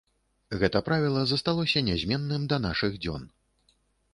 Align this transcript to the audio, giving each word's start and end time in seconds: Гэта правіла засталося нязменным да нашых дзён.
Гэта 0.61 0.79
правіла 0.87 1.21
засталося 1.31 1.83
нязменным 1.91 2.49
да 2.55 2.59
нашых 2.67 2.99
дзён. 3.05 3.29